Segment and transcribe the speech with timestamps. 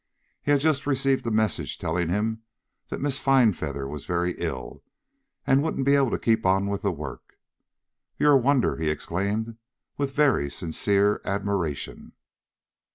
[0.41, 2.41] He had just received a message telling him
[2.89, 4.81] that Miss Finefeather was very ill
[5.45, 7.37] and wouldn't be able to keep on with the work.
[8.17, 9.57] "You're a wonder," he exclaimed,
[9.99, 12.13] with very sincere admiration.